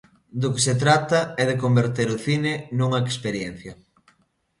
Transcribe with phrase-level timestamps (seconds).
[0.41, 3.73] Do que se trata é de converter o cine nunha experiencia.